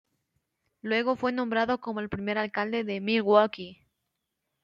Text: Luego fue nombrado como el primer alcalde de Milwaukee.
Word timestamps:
Luego 0.81 1.15
fue 1.15 1.31
nombrado 1.31 1.79
como 1.79 1.99
el 1.99 2.09
primer 2.09 2.39
alcalde 2.39 2.83
de 2.83 2.99
Milwaukee. 3.01 3.83